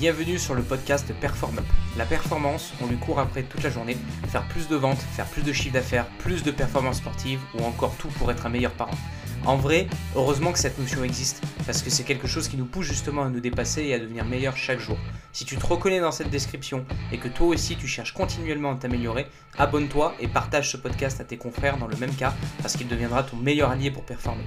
[0.00, 1.60] Bienvenue sur le podcast Perform.
[1.98, 5.42] La performance, on lui court après toute la journée, faire plus de ventes, faire plus
[5.42, 8.96] de chiffre d'affaires, plus de performances sportives ou encore tout pour être un meilleur parent.
[9.44, 12.86] En vrai, heureusement que cette notion existe, parce que c'est quelque chose qui nous pousse
[12.86, 14.98] justement à nous dépasser et à devenir meilleur chaque jour.
[15.32, 18.74] Si tu te reconnais dans cette description et que toi aussi tu cherches continuellement à
[18.74, 22.88] t'améliorer, abonne-toi et partage ce podcast à tes confrères dans le même cas, parce qu'il
[22.88, 24.42] deviendra ton meilleur allié pour performer.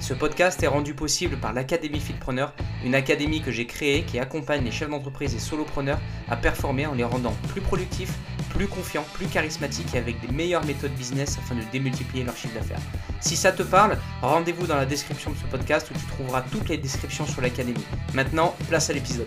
[0.00, 4.64] Ce podcast est rendu possible par l'Académie Fitpreneur, une académie que j'ai créée qui accompagne
[4.64, 8.14] les chefs d'entreprise et solopreneurs à performer en les rendant plus productifs,
[8.48, 12.54] plus confiants, plus charismatiques et avec des meilleures méthodes business afin de démultiplier leur chiffre
[12.54, 12.80] d'affaires.
[13.20, 16.68] Si ça te parle, rendez-vous dans la description de ce podcast où tu trouveras toutes
[16.68, 17.84] les descriptions sur l'académie.
[18.14, 19.26] Maintenant, place à l'épisode.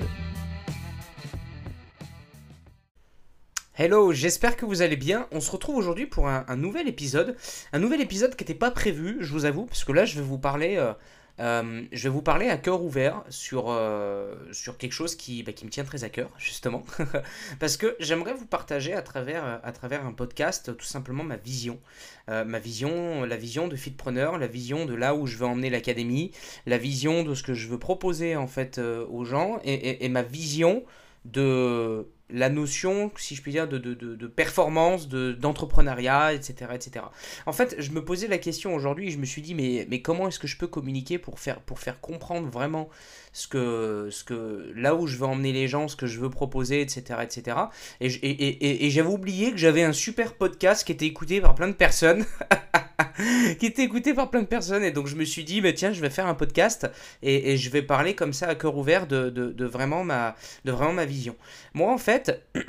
[3.77, 5.27] Hello, j'espère que vous allez bien.
[5.33, 7.35] On se retrouve aujourd'hui pour un, nouvel épisode.
[7.73, 10.25] Un nouvel épisode qui n'était pas prévu, je vous avoue, parce que là, je vais
[10.25, 10.93] vous parler, euh,
[11.39, 15.51] euh, je vais vous parler à cœur ouvert sur, euh, sur quelque chose qui, bah,
[15.53, 16.83] qui me tient très à cœur, justement.
[17.59, 21.79] parce que j'aimerais vous partager à travers, à travers un podcast tout simplement ma vision.
[22.27, 26.31] ma vision, la vision de Fitpreneur, la vision de là où je veux emmener l'académie,
[26.65, 30.23] la vision de ce que je veux proposer en fait aux gens et, et ma
[30.23, 30.83] vision
[31.25, 37.05] de la notion, si je puis dire, de, de, de, performance, d'entrepreneuriat, etc., etc.
[37.45, 40.27] En fait, je me posais la question aujourd'hui, je me suis dit, mais, mais comment
[40.27, 42.89] est-ce que je peux communiquer pour faire, pour faire comprendre vraiment
[43.31, 46.29] ce que, ce que, là où je veux emmener les gens, ce que je veux
[46.31, 47.57] proposer, etc., etc.
[48.01, 52.25] Et, j'avais oublié que j'avais un super podcast qui était écouté par plein de personnes.
[53.59, 54.83] qui était écouté par plein de personnes.
[54.83, 56.87] Et donc je me suis dit, bah, tiens, je vais faire un podcast
[57.21, 60.35] et, je vais parler comme ça à cœur ouvert de, vraiment, ma,
[60.65, 61.35] de vraiment ma vision.
[61.73, 62.45] Moi, en fait...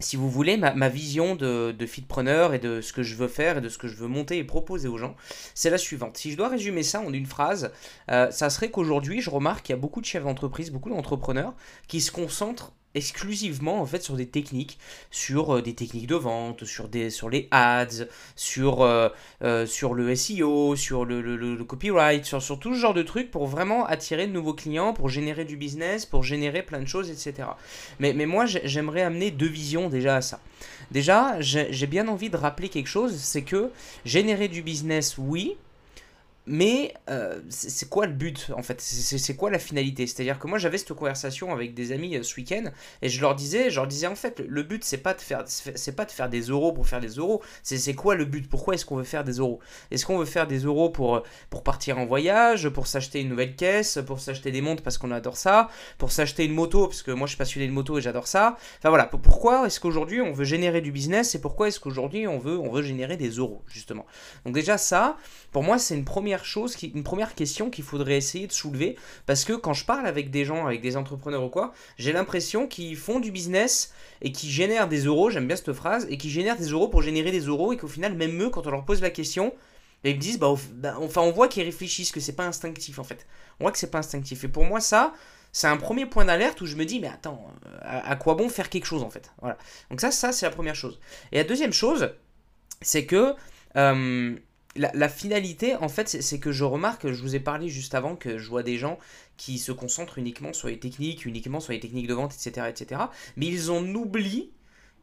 [0.00, 3.58] si vous voulez, ma, vision de, de fitpreneur et de ce que je veux faire
[3.58, 5.14] et de ce que je veux monter et proposer aux gens,
[5.54, 6.16] c'est la suivante.
[6.16, 7.70] Si je dois résumer ça en une phrase,
[8.10, 11.54] euh, ça serait qu'aujourd'hui, je remarque qu'il y a beaucoup de chefs d'entreprise, beaucoup d'entrepreneurs
[11.86, 14.78] qui se concentrent exclusivement en fait sur des techniques,
[15.10, 18.06] sur euh, des techniques de vente, sur, des, sur les ads,
[18.36, 19.08] sur, euh,
[19.42, 23.30] euh, sur le SEO, sur le, le, copyright, sur, sur, tout ce genre de trucs
[23.30, 27.10] pour vraiment attirer de nouveaux clients, pour générer du business, pour générer plein de choses,
[27.10, 27.48] etc.
[27.98, 30.40] Mais, mais moi j'aimerais amener deux visions déjà à ça.
[30.90, 33.70] Déjà, j'ai bien envie de rappeler quelque chose, c'est que
[34.04, 35.56] générer du business, oui,
[36.46, 38.80] mais euh, c'est quoi le but en fait?
[38.80, 40.06] C'est quoi la finalité?
[40.06, 42.64] C'est-à-dire que moi j'avais cette conversation avec des amis euh, ce week-end
[43.00, 45.44] et je leur disais, je leur disais en fait le but c'est pas de faire
[45.46, 47.42] c'est pas de faire des euros pour faire des euros.
[47.62, 48.48] C'est quoi le but?
[48.48, 49.60] Pourquoi est-ce qu'on veut faire des euros?
[49.90, 53.56] Est-ce qu'on veut faire des euros pour pour partir en voyage, pour s'acheter une nouvelle
[53.56, 57.10] caisse, pour s'acheter des montres parce qu'on adore ça, pour s'acheter une moto parce que
[57.10, 58.56] moi je suis passionné de moto et j'adore ça?
[58.78, 62.38] Enfin voilà, pourquoi est-ce qu'aujourd'hui on veut générer du business et pourquoi est-ce qu'aujourd'hui on
[62.38, 64.04] veut on veut générer des euros justement?
[64.44, 65.16] Donc déjà ça,
[65.52, 68.96] pour moi c'est une première chose, qui, une première question qu'il faudrait essayer de soulever,
[69.26, 72.66] parce que quand je parle avec des gens, avec des entrepreneurs ou quoi, j'ai l'impression
[72.66, 76.30] qu'ils font du business et qui génèrent des euros, j'aime bien cette phrase, et qui
[76.30, 78.84] génèrent des euros pour générer des euros, et qu'au final, même eux, quand on leur
[78.84, 79.52] pose la question,
[80.04, 83.04] ils me disent, bah, bah, enfin, on voit qu'ils réfléchissent, que c'est pas instinctif en
[83.04, 83.26] fait.
[83.58, 84.44] On voit que c'est pas instinctif.
[84.44, 85.14] Et pour moi, ça,
[85.52, 87.46] c'est un premier point d'alerte où je me dis, mais attends,
[87.80, 89.32] à, quoi bon faire quelque chose en fait?
[89.40, 89.56] Voilà.
[89.90, 91.00] Donc ça, ça c'est la première chose.
[91.32, 92.10] Et la deuxième chose,
[92.82, 93.34] c'est que
[93.76, 94.36] euh,
[94.76, 98.38] la, finalité, en fait, c'est que je remarque, je vous ai parlé juste avant que
[98.38, 98.98] je vois des gens
[99.36, 103.02] qui se concentrent uniquement sur les techniques, uniquement sur les techniques de vente, etc., etc.
[103.36, 104.50] Mais ils en oublient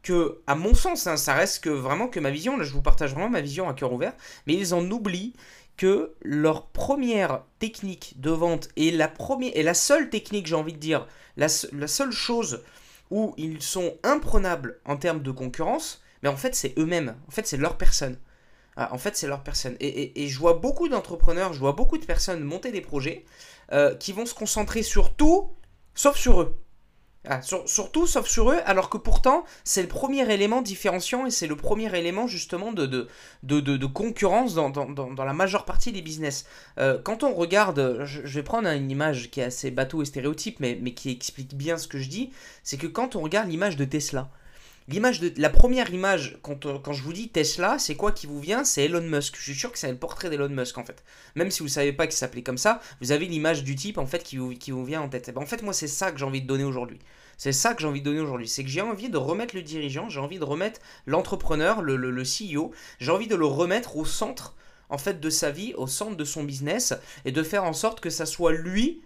[0.02, 2.82] que, à mon sens, hein, ça reste que vraiment que ma vision, là je vous
[2.82, 4.14] partage vraiment ma vision à cœur ouvert,
[4.46, 5.34] mais ils en oublient
[5.76, 10.74] que leur première technique de vente est la, première, et la seule technique, j'ai envie
[10.74, 11.06] de dire,
[11.36, 12.62] la, la seule chose
[13.10, 17.46] où ils sont imprenables en termes de concurrence, mais en fait c'est eux-mêmes, en fait
[17.46, 18.18] c'est leur personne.
[18.76, 19.76] Ah, en fait, c'est leur personne.
[19.80, 23.24] Et, je vois beaucoup d'entrepreneurs, je vois beaucoup de personnes monter des projets
[23.72, 25.50] euh, qui vont se concentrer sur tout,
[25.94, 26.58] sauf sur eux.
[27.28, 31.30] Ah, sur, tout, sauf sur eux, alors que pourtant, c'est le premier élément différenciant et
[31.30, 36.46] c'est le premier élément justement de, de, de, concurrence dans, la majeure partie des business.
[36.78, 40.58] Euh, quand on regarde, je, vais prendre une image qui est assez bateau et stéréotype,
[40.58, 42.32] mais, mais qui explique bien ce que je dis,
[42.64, 44.28] c'est que quand on regarde l'image de Tesla,
[44.88, 48.26] L'image de la première image quand, euh, quand je vous dis Tesla, c'est quoi qui
[48.26, 48.64] vous vient?
[48.64, 49.36] C'est Elon Musk.
[49.36, 51.04] Je suis sûr que c'est le portrait d'Elon Musk en fait.
[51.36, 54.06] Même si vous savez pas qu'il s'appelait comme ça, vous avez l'image du type en
[54.06, 55.26] fait qui vous, qui vous vient en tête.
[55.28, 56.98] Eh ben, en fait, moi c'est ça que j'ai envie de donner aujourd'hui.
[57.36, 58.48] C'est ça que j'ai envie de donner aujourd'hui.
[58.48, 62.10] C'est que j'ai envie de remettre le dirigeant, j'ai envie de remettre l'entrepreneur, le, le,
[62.10, 64.54] le CEO, j'ai envie de le remettre au centre
[64.88, 66.92] en fait de sa vie, au centre de son business
[67.24, 69.00] et de faire en sorte que ça soit lui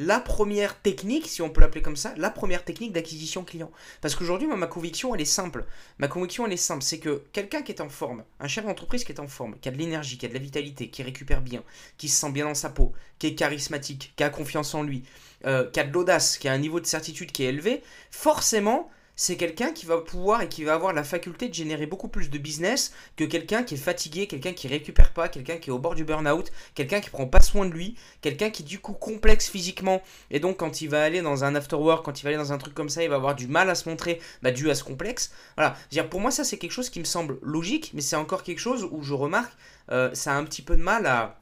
[0.00, 3.70] la première technique, si on peut l'appeler comme ça, la première technique d'acquisition client.
[4.00, 5.66] Parce qu'aujourd'hui, ma conviction, elle est simple.
[5.98, 6.82] Ma conviction, elle est simple.
[6.82, 9.68] C'est que quelqu'un qui est en forme, un chef d'entreprise qui est en forme, qui
[9.68, 11.62] a de l'énergie, qui a de la vitalité, qui récupère bien,
[11.98, 15.02] qui se sent bien dans sa peau, qui est charismatique, qui a confiance en lui,
[15.44, 18.90] euh, qui a de l'audace, qui a un niveau de certitude qui est élevé, forcément,
[19.20, 22.30] c'est quelqu'un qui va pouvoir et qui va avoir la faculté de générer beaucoup plus
[22.30, 25.78] de business que quelqu'un qui est fatigué, quelqu'un qui récupère pas, quelqu'un qui est au
[25.78, 29.50] bord du burn-out, quelqu'un qui prend pas soin de lui, quelqu'un qui du coup complexe
[29.50, 30.00] physiquement
[30.30, 32.54] et donc quand il va aller dans un after work, quand il va aller dans
[32.54, 34.74] un truc comme ça, il va avoir du mal à se montrer bah, dû à
[34.74, 35.32] ce complexe.
[35.54, 38.42] Voilà, dire pour moi ça c'est quelque chose qui me semble logique, mais c'est encore
[38.42, 39.52] quelque chose où je remarque
[39.92, 41.39] euh, ça a un petit peu de mal à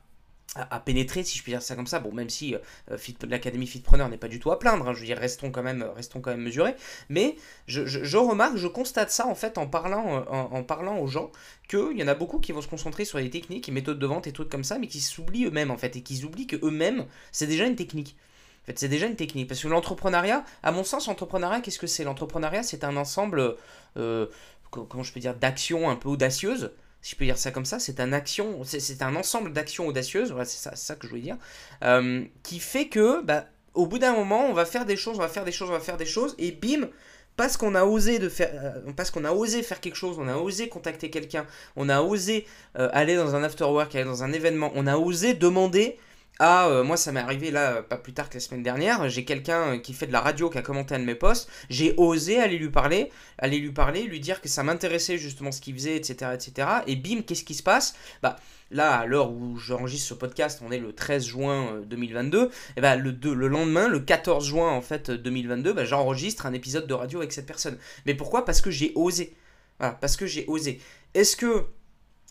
[0.55, 2.01] à, pénétrer, si je puis dire ça comme ça.
[2.01, 2.55] Bon, même si
[2.91, 5.51] euh, fit, l'académie Fitpreneur n'est pas du tout à plaindre, hein, je veux dire, restons
[5.51, 6.75] quand même, restons quand même mesurés.
[7.09, 7.37] Mais
[7.67, 11.31] je, remarque, je constate ça en fait en parlant, euh, en, parlant aux gens,
[11.69, 14.07] qu'il y en a beaucoup qui vont se concentrer sur des techniques et méthodes de
[14.07, 16.57] vente et trucs comme ça, mais qui s'oublient eux-mêmes en fait, et qui oublient que
[16.65, 18.17] eux-mêmes, c'est déjà une technique.
[18.65, 19.49] Fait, c'est déjà une technique.
[19.49, 22.05] Parce que l'entrepreneuriat, à mon sens, l'entrepreneuriat, qu'est-ce que c'est?
[22.05, 23.57] L'entrepreneuriat, c'est un ensemble,
[23.97, 24.27] euh,
[24.71, 27.79] comment je peux dire, d'actions un peu audacieuses si je peux dire ça comme ça,
[27.79, 31.39] c'est un action, c'est un ensemble d'actions audacieuses, c'est ça, que je voulais dire,
[31.85, 35.23] euh, qui fait que, bah, au bout d'un moment, on va faire des choses, on
[35.23, 36.89] va faire des choses, on va faire des choses, et bim,
[37.37, 40.27] parce qu'on a osé de faire, euh, parce qu'on a osé faire quelque chose, on
[40.27, 41.47] a osé contacter quelqu'un,
[41.77, 42.47] on a osé
[42.77, 45.99] euh, aller dans un after work, aller dans un événement, on a osé demander
[46.41, 49.09] ah, euh, moi ça m'est arrivé là, euh, pas plus tard que la semaine dernière,
[49.09, 51.51] j'ai quelqu'un euh, qui fait de la radio qui a commenté un de mes posts,
[51.69, 55.61] j'ai osé aller lui parler, aller lui parler, lui dire que ça m'intéressait justement ce
[55.61, 56.69] qu'il faisait, etc., etc.
[56.87, 57.97] Et bim, qu'est-ce qui se passe?
[58.23, 58.37] Bah
[58.71, 62.95] là, à l'heure où j'enregistre ce podcast, on est le 13 juin 2022, et bah
[62.95, 67.19] le, le lendemain, le 14 juin en fait 2022, bah, j'enregistre un épisode de radio
[67.19, 67.79] avec cette personne.
[68.07, 68.45] Mais pourquoi?
[68.45, 69.35] Parce que j'ai osé.
[69.81, 70.81] Voilà, parce que j'ai osé.
[71.15, 71.67] Est-ce que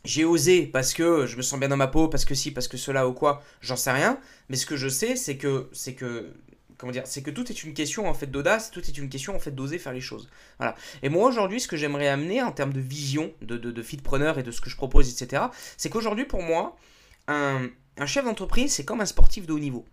[0.07, 2.67] j'ai osé parce que je me sens bien dans ma peau, parce que si, parce
[2.67, 4.19] que cela ou quoi, j'en sais rien.
[4.49, 6.33] Mais ce que je sais, c'est que, c'est que,
[6.77, 9.35] comment dire, c'est que tout est une question en fait d'audace, tout est une question
[9.35, 10.29] en fait d'oser faire les choses.
[10.59, 10.75] Voilà.
[11.03, 14.39] Et moi aujourd'hui, ce que j'aimerais amener en termes de vision, de, de, de fitpreneur
[14.39, 15.43] et de ce que je propose, etc.,
[15.75, 16.77] c'est qu'aujourd'hui pour moi,
[17.27, 17.67] un,
[17.97, 19.85] un chef d'entreprise, c'est comme un sportif de haut niveau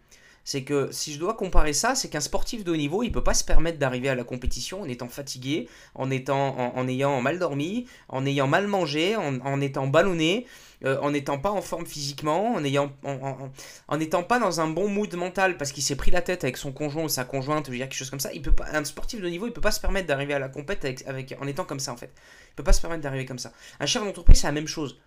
[0.44, 3.24] c'est que si je dois comparer ça, c'est qu'un sportif de haut niveau, il peut
[3.24, 7.38] pas se permettre d'arriver à la compétition en étant fatigué, en, étant, en, ayant mal
[7.38, 10.46] dormi, en ayant mal mangé, en, étant ballonné,
[10.84, 14.88] euh, en n'étant pas en forme physiquement, en ayant, en, étant pas dans un bon
[14.88, 17.72] mood mental parce qu'il s'est pris la tête avec son conjoint ou sa conjointe, ou
[17.72, 18.32] quelque chose comme ça.
[18.34, 20.38] Il peut pas, un sportif de haut niveau, il peut pas se permettre d'arriver à
[20.38, 22.12] la compétition avec, en étant comme ça en fait.
[22.50, 23.52] Il peut pas se permettre d'arriver comme ça.
[23.80, 24.98] Un chef d'entreprise, c'est la même chose.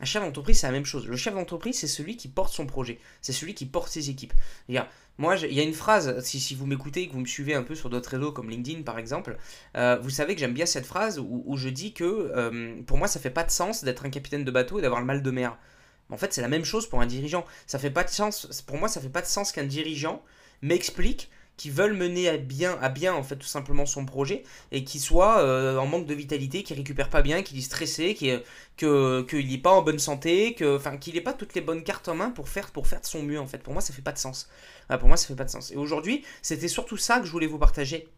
[0.00, 1.06] Un chef d'entreprise, c'est la même chose.
[1.06, 2.98] Le chef d'entreprise, c'est celui qui porte son projet.
[3.22, 4.34] C'est celui qui porte ses équipes.
[5.18, 7.74] Moi, il y a une phrase, si, vous m'écoutez que vous me suivez un peu
[7.74, 9.38] sur d'autres réseaux comme LinkedIn par exemple,
[9.76, 13.08] euh, vous savez que j'aime bien cette phrase où, je dis que euh, pour moi,
[13.08, 15.30] ça fait pas de sens d'être un capitaine de bateau et d'avoir le mal de
[15.30, 15.56] mer.
[16.10, 17.46] En fait, c'est la même chose pour un dirigeant.
[17.66, 20.22] Ça fait pas de sens, pour moi, ça fait pas de sens qu'un dirigeant
[20.60, 24.42] m'explique qui veulent mener à bien, à bien en fait tout simplement son projet
[24.72, 28.14] et qui soit euh, en manque de vitalité, qui récupère pas bien, qui est stressé,
[28.14, 28.32] qui
[28.76, 31.82] que qu'il n'est pas en bonne santé, que enfin qu'il n'ait pas toutes les bonnes
[31.82, 33.58] cartes en main pour faire pour faire de son mieux en fait.
[33.58, 34.48] Pour moi ça fait pas de sens.
[34.98, 35.70] pour moi ça fait pas de sens.
[35.72, 38.08] Et aujourd'hui c'était surtout ça que je voulais vous partager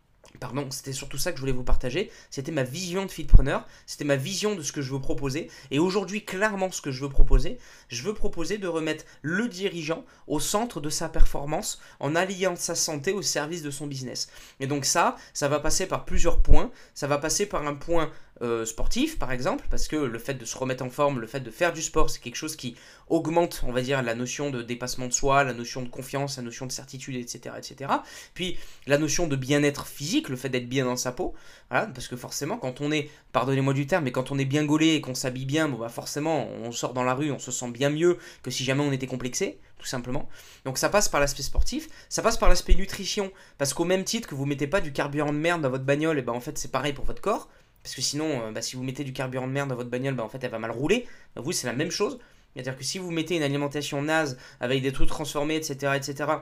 [0.40, 2.10] Pardon, c'était surtout ça que je voulais vous partager.
[2.30, 5.50] C'était ma vision de fitpreneur, c'était ma vision de ce que je veux proposer.
[5.70, 7.58] Et aujourd'hui, clairement, ce que je veux proposer,
[7.88, 12.74] je veux proposer de remettre le dirigeant au centre de sa performance en alliant sa
[12.74, 14.28] santé au service de son business.
[14.60, 16.70] Et donc ça, ça va passer par plusieurs points.
[16.94, 18.10] Ça va passer par un point
[18.42, 21.40] euh, sportif, par exemple, parce que le fait de se remettre en forme, le fait
[21.40, 22.76] de faire du sport, c'est quelque chose qui
[23.08, 26.42] augmente, on va dire, la notion de dépassement de soi, la notion de confiance, la
[26.42, 27.56] notion de certitude, etc.
[27.58, 27.90] etc.
[28.34, 31.34] Puis la notion de bien-être physique, le fait d'être bien dans sa peau,
[31.70, 34.94] parce que forcément, quand on est, pardonnez-moi du terme, mais quand on est bien gaulé
[34.94, 37.70] et qu'on s'habille bien, bon bah forcément, on sort dans la rue, on se sent
[37.70, 40.28] bien mieux que si jamais on était complexé, tout simplement.
[40.64, 44.28] Donc ça passe par l'aspect sportif, ça passe par l'aspect nutrition, parce qu'au même titre
[44.28, 46.58] que vous mettez pas du carburant de merde dans votre bagnole, et ben en fait
[46.58, 47.48] c'est pareil pour votre corps.
[47.82, 50.14] Parce que sinon, euh, bah, si vous mettez du carburant de merde dans votre bagnole,
[50.14, 51.06] bah, en fait, elle va mal rouler.
[51.36, 52.18] Vous, c'est la même chose.
[52.54, 56.32] C'est-à-dire que si vous mettez une alimentation naze avec des trucs transformés, etc., etc.,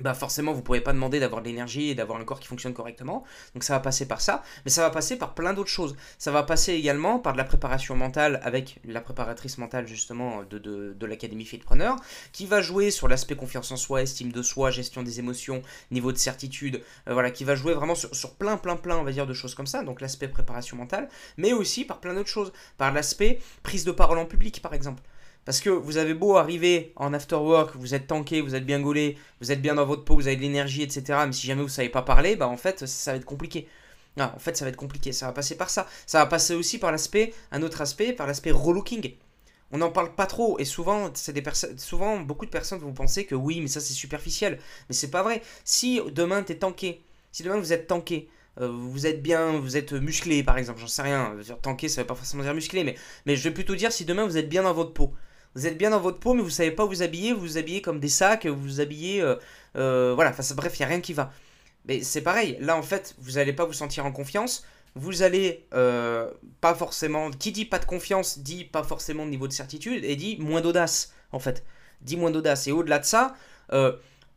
[0.00, 2.74] bah forcément vous pourrez pas demander d'avoir de l'énergie et d'avoir un corps qui fonctionne
[2.74, 3.24] correctement.
[3.54, 5.96] Donc ça va passer par ça, mais ça va passer par plein d'autres choses.
[6.18, 10.58] Ça va passer également par de la préparation mentale avec la préparatrice mentale justement de,
[10.58, 11.96] de, l'Académie Fitpreneur,
[12.32, 16.12] qui va jouer sur l'aspect confiance en soi, estime de soi, gestion des émotions, niveau
[16.12, 19.26] de certitude, euh, voilà, qui va jouer vraiment sur, plein plein plein on va dire
[19.26, 22.92] de choses comme ça, donc l'aspect préparation mentale, mais aussi par plein d'autres choses, par
[22.92, 25.02] l'aspect prise de parole en public par exemple.
[25.50, 28.78] Parce que vous avez beau arriver en after work, vous êtes tanké, vous êtes bien
[28.78, 31.24] gaulé, vous êtes bien dans votre peau, vous avez de l'énergie, etc.
[31.26, 33.66] Mais si jamais vous savez pas parler, bah en fait, ça va être compliqué.
[34.16, 35.10] en fait, ça va être compliqué.
[35.10, 35.88] Ça va passer par ça.
[36.06, 39.16] Ça va passer aussi par l'aspect, un autre aspect, par l'aspect relooking.
[39.72, 41.42] on n'en parle pas trop et souvent c'est des
[41.78, 45.22] souvent beaucoup de personnes vont penser que oui mais ça c'est superficiel mais c'est pas
[45.24, 47.02] vrai si demain tu es tanké
[47.32, 48.28] si demain vous êtes tanké
[48.60, 52.06] euh, vous êtes bien, vous êtes musclé par exemple, j'en sais rien, tanké ça veut
[52.06, 54.64] pas forcément dire musclé, mais, mais je vais plutôt dire si demain vous êtes bien
[54.64, 55.14] dans votre peau.
[55.54, 57.82] Vous êtes bien dans votre peau, mais vous savez pas vous habiller, vous vous habillez
[57.82, 59.20] comme des sacs, vous vous habillez.
[59.20, 59.36] Euh,
[59.76, 61.32] euh, voilà, bref, il n'y a rien qui va.
[61.86, 64.64] Mais c'est pareil, là en fait, vous n'allez pas vous sentir en confiance,
[64.94, 67.30] vous allez pas forcément.
[67.30, 70.60] Qui dit pas de confiance dit pas forcément de niveau de certitude et dit moins
[70.60, 71.64] d'audace en fait.
[72.02, 72.66] Dit moins d'audace.
[72.66, 73.34] Et au-delà de ça,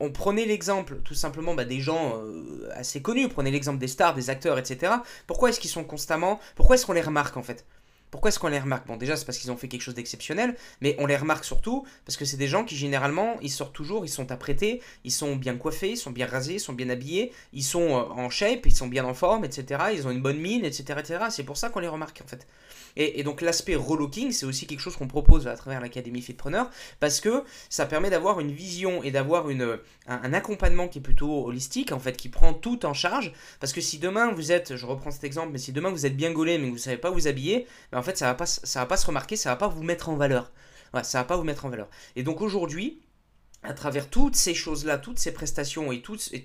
[0.04, 4.14] on prenait l'exemple tout simplement bah, des gens euh, assez connus, prenez l'exemple des stars,
[4.14, 4.94] des acteurs, etc.
[5.28, 6.40] Pourquoi est-ce qu'ils sont constamment...
[6.56, 7.66] Pourquoi est-ce qu'on les remarque en fait?
[8.14, 8.86] Pourquoi est-ce qu'on les remarque?
[8.86, 11.84] Bon, déjà, c'est parce qu'ils ont fait quelque chose d'exceptionnel, mais on les remarque surtout
[12.06, 15.36] parce que c'est des gens qui, généralement, ils sortent toujours, ils sont apprêtés, ils sont
[15.36, 18.68] bien coiffés, ils sont bien rasés, ils sont bien habillés, ils sont euh, en shape,
[18.68, 19.86] ils sont bien en forme, etc.
[19.96, 21.00] Ils ont une bonne mine, etc.
[21.00, 21.24] etc.
[21.32, 22.46] C'est pour ça qu'on les remarque, en fait.
[22.96, 27.20] Et, donc, l'aspect relooking, c'est aussi quelque chose qu'on propose à travers l'Académie Fitpreneur parce
[27.20, 32.00] que ça permet d'avoir une vision et d'avoir un, accompagnement qui est plutôt holistique, en
[32.00, 33.34] fait, qui prend tout en charge.
[33.60, 36.16] Parce que si demain vous êtes, je reprends cet exemple, mais si demain vous êtes
[36.16, 38.36] bien gaulé mais que vous ne savez pas vous habiller, ben, en fait, ça va
[38.36, 40.52] pas, ça va pas se remarquer, ça va pas vous mettre en valeur.
[40.94, 41.88] Ouais, ça va pas vous mettre en valeur.
[42.18, 43.02] Et donc aujourd'hui,
[43.64, 46.44] à travers toutes ces choses-là, toutes ces prestations et tout, et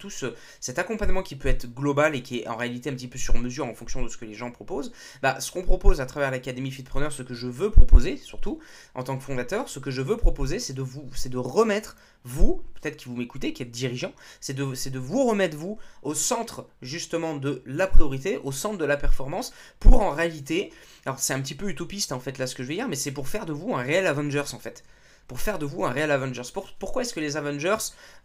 [0.60, 3.36] cet accompagnement qui peut être global et qui est en réalité un petit peu sur
[3.36, 6.30] mesure en fonction de ce que les gens proposent, bah, ce qu'on propose à travers
[6.30, 8.60] l'Académie Fitpreneur, ce que je veux proposer, surtout
[8.94, 11.96] en tant que fondateur, ce que je veux proposer, c'est de vous, c'est de remettre
[12.24, 15.78] vous, peut-être qui vous m'écoutez, qui êtes dirigeant, c'est de, c'est de vous remettre vous
[16.02, 20.72] au centre justement de la priorité, au centre de la performance, pour en réalité,
[21.06, 22.96] alors c'est un petit peu utopiste en fait là ce que je vais dire, mais
[22.96, 24.84] c'est pour faire de vous un réel Avengers en fait
[25.28, 26.50] pour faire de vous un réel Avengers.
[26.78, 27.76] pourquoi est-ce que les Avengers,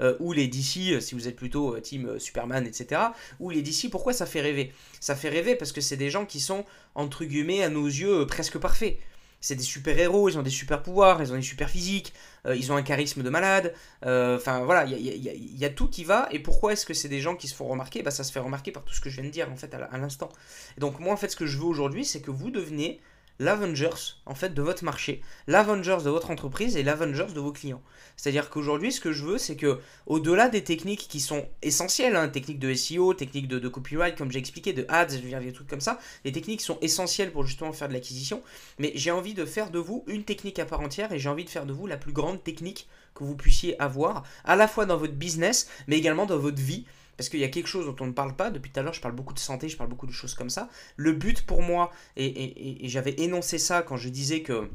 [0.01, 3.01] euh, ou les DC, euh, si vous êtes plutôt euh, team Superman, etc.,
[3.39, 4.73] ou les DC, pourquoi ça fait rêver?
[5.01, 8.25] Ça fait rêver parce que c'est des gens qui sont, entre guillemets, à nos yeux,
[8.25, 8.97] presque parfaits.
[9.41, 12.13] C'est des super-héros, ils ont des super-pouvoirs, ils ont des super-physiques,
[12.47, 16.39] ils ont un charisme de malade, enfin voilà, il y, a, tout qui va, et
[16.39, 18.03] pourquoi est-ce que c'est des gens qui se font remarquer?
[18.03, 19.73] Bah, Ça se fait remarquer par tout ce que je viens de dire, en fait,
[19.73, 20.29] à l'instant.
[20.77, 23.01] Et donc moi, en fait, ce que je veux aujourd'hui, c'est que vous deveniez
[23.39, 27.81] l'Avengers en fait de votre marché, l'Avengers de votre entreprise et l'Avengers de vos clients.
[28.15, 32.29] C'est-à-dire qu'aujourd'hui, ce que je veux, c'est que au-delà des techniques qui sont essentielles, hein,
[32.29, 35.99] techniques de SEO, techniques de, copyright, comme j'ai expliqué, de ads, des trucs comme ça,
[36.25, 38.43] les techniques sont essentielles pour justement faire de l'acquisition.
[38.79, 41.45] Mais j'ai envie de faire de vous une technique à part entière et j'ai envie
[41.45, 44.85] de faire de vous la plus grande technique que vous puissiez avoir, à la fois
[44.85, 46.85] dans votre business, mais également dans votre vie.
[47.17, 48.49] Parce qu'il y a quelque chose dont on ne parle pas.
[48.49, 50.49] Depuis tout à l'heure, je parle beaucoup de santé, je parle beaucoup de choses comme
[50.49, 50.69] ça.
[50.95, 54.67] Le but pour moi, et, j'avais énoncé ça quand je disais que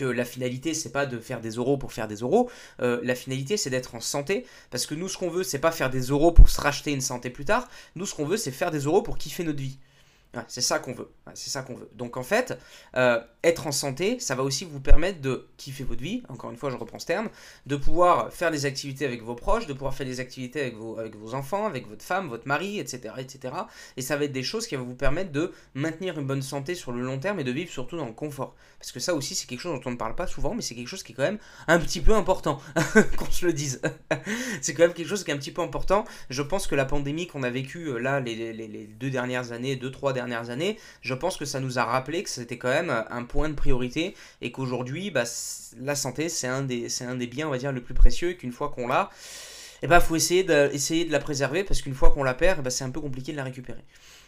[0.00, 3.70] la finalité c'est pas de faire des euros pour faire des euros, la finalité c'est
[3.70, 6.48] d'être en santé parce que nous ce qu'on veut c'est pas faire des euros pour
[6.48, 9.18] se racheter une santé plus tard, nous ce qu'on veut c'est faire des euros pour
[9.18, 9.78] kiffer notre vie
[10.46, 11.10] c'est ça qu'on veut.
[11.34, 11.90] c'est ça qu'on veut.
[11.94, 12.56] Donc en fait,
[12.96, 16.22] euh, être en santé, ça va aussi vous permettre de kiffer votre vie.
[16.28, 17.28] Encore une fois, je reprends ce terme,
[17.66, 20.98] de pouvoir faire des activités avec vos proches, de pouvoir faire des activités avec vos,
[20.98, 23.54] avec vos enfants, avec votre femme, votre mari, etc., etc.
[23.96, 26.76] Et ça va être des choses qui vont vous permettre de maintenir une bonne santé
[26.76, 28.54] sur le long terme et de vivre surtout dans le confort.
[28.78, 30.76] Parce que ça aussi, c'est quelque chose dont on ne parle pas souvent, mais c'est
[30.76, 32.60] quelque chose qui est quand même un petit peu important,
[33.16, 33.80] qu'on se le dise.
[34.62, 36.04] c'est quand même quelque chose qui est un petit peu important.
[36.28, 39.52] Je pense que la pandémie qu'on a vécue euh, là les, les, les deux dernières
[39.52, 42.58] années, deux trois dernières dernières années, je pense que ça nous a rappelé que c'était
[42.58, 45.24] quand même un point de priorité et qu'aujourd'hui, bah,
[45.80, 48.36] la santé, c'est un, des, un des biens, on va dire, le plus précieux et
[48.36, 49.10] qu'une fois qu'on l'a,
[49.82, 52.34] il eh ben, faut essayer de, essayer de la préserver parce qu'une fois qu'on la
[52.34, 53.82] perd, eh ben, c'est un peu compliqué de la récupérer.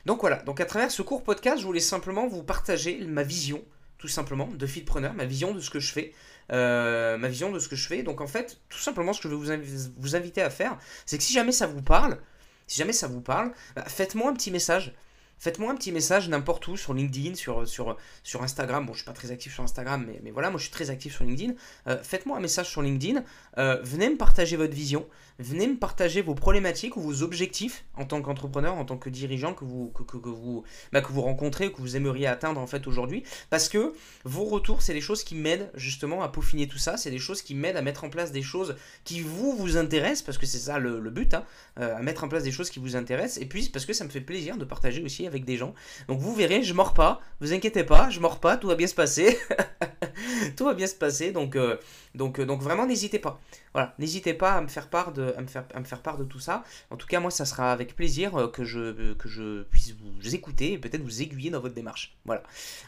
[0.07, 3.63] Donc voilà, donc à travers ce court podcast, je voulais simplement vous partager ma vision,
[3.99, 6.13] tout simplement, de Fitpreneur, ma vision de ce que je fais.
[6.51, 8.03] Euh, ma vision de ce que je fais.
[8.03, 11.19] Donc en fait, tout simplement, ce que je vais vous, vous inviter à faire, c'est
[11.19, 12.19] que si jamais ça vous parle,
[12.67, 14.95] si jamais ça vous parle, bah, faites-moi un petit message.
[15.43, 18.87] Faites-moi un petit message n'importe où, sur LinkedIn, sur, sur, sur Instagram.
[18.87, 20.89] Bon, je suis pas très actif sur Instagram, mais, mais voilà, moi je suis très
[20.89, 21.55] actif sur LinkedIn.
[21.89, 23.25] Euh, faites-moi un message sur LinkedIn.
[23.59, 25.05] Euh, venez me partager votre vision.
[25.41, 29.55] Venez me partager vos problématiques ou vos objectifs en tant qu'entrepreneur, en tant que dirigeant
[29.55, 32.87] que vous, que, que, vous, bah, que vous rencontrez, que vous aimeriez atteindre en fait
[32.87, 33.25] aujourd'hui.
[33.51, 33.95] Parce que
[34.25, 36.97] vos retours, c'est des choses qui m'aident justement à peaufiner tout ça.
[36.97, 40.23] C'est des choses qui m'aident à mettre en place des choses qui vous, vous intéressent,
[40.23, 41.45] parce que c'est ça le, but, hein,
[41.81, 43.43] euh, à mettre en place des choses qui vous intéressent.
[43.43, 45.75] Et puis parce que ça me fait plaisir de partager aussi avec des gens.
[46.09, 48.87] Donc vous verrez, je mords pas, vous inquiétez pas, je mords pas, tout va bien
[48.87, 49.39] se passer.
[50.57, 51.77] tout va bien se passer, donc, euh,
[52.15, 53.41] donc, euh, donc vraiment n'hésitez pas.
[53.73, 56.19] Voilà, n'hésitez pas à me faire part de, à me faire, à me faire part
[56.19, 56.62] de tout ça.
[56.91, 60.35] En tout cas, moi, ça sera avec plaisir euh, que je, que je puisse vous
[60.35, 62.15] écouter et peut-être vous aiguiller dans votre démarche.
[62.27, 62.43] Voilà.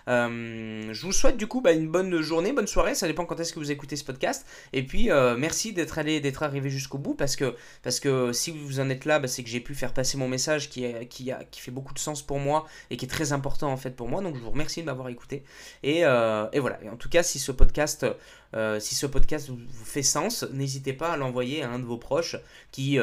[0.06, 2.94] je vous souhaite du coup bah, une bonne journée, bonne soirée.
[2.94, 4.46] Ça dépend quand est-ce que vous écoutez ce podcast.
[4.72, 5.08] Et puis,
[5.38, 9.06] merci d'être allé, d'être arrivé jusqu'au bout parce que, parce que si vous en êtes
[9.06, 11.70] là, bah, c'est que j'ai pu faire passer mon message qui, qui, a, qui fait
[11.70, 14.20] beaucoup de sens pour moi et qui est très important en fait pour moi.
[14.22, 15.44] Donc je vous remercie de m'avoir écouté.
[15.82, 16.82] Et, euh, voilà.
[16.82, 18.06] Et en tout cas, si ce podcast,
[18.54, 21.98] euh, si ce podcast vous, fait sens, n'hésitez pas à l'envoyer à un de vos
[21.98, 22.36] proches
[22.70, 22.98] qui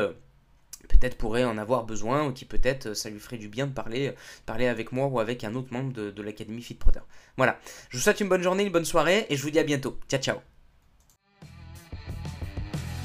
[0.87, 4.13] peut-être pourrait en avoir besoin ou qui peut-être ça lui ferait du bien de parler,
[4.45, 7.01] parler avec moi ou avec un autre membre de, l'Académie FitProter.
[7.37, 7.59] Voilà.
[7.89, 9.99] Je vous souhaite une bonne journée, une bonne soirée et je vous dis à bientôt.
[10.09, 10.37] Ciao ciao.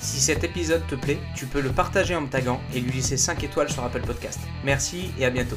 [0.07, 3.17] Si cet épisode te plaît, tu peux le partager en me taguant et lui laisser
[3.17, 4.39] 5 étoiles sur Apple Podcast.
[4.65, 5.57] Merci et à bientôt.